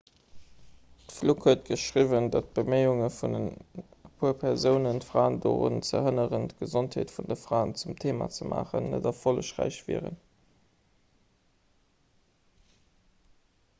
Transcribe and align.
d'fluke 1.09 1.49
huet 1.51 1.65
geschriwwen 1.71 2.29
datt 2.35 2.47
d'beméiunge 2.53 3.09
vun 3.17 3.35
e 3.39 3.41
puer 4.05 4.31
persounen 4.43 5.01
d'fraen 5.03 5.37
dorun 5.43 5.77
ze 5.89 6.01
hënneren 6.07 6.47
d'gesondheet 6.53 7.13
vun 7.17 7.29
de 7.33 7.37
fraen 7.43 7.73
zum 7.83 7.97
theema 8.05 8.29
ze 8.37 8.47
maachen 8.55 8.89
net 8.95 9.07
erfollegräich 9.11 9.79
waren 9.91 10.19